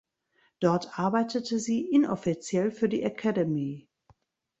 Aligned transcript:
Dort 0.59 0.97
arbeitete 0.97 1.59
sie 1.59 1.85
inoffiziell 1.91 2.71
für 2.71 2.89
die 2.89 3.03
Academy. 3.03 3.87